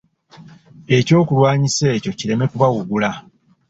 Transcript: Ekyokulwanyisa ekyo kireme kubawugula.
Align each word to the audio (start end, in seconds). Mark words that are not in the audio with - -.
Ekyokulwanyisa 0.97 1.85
ekyo 1.95 2.11
kireme 2.19 2.45
kubawugula. 2.51 3.11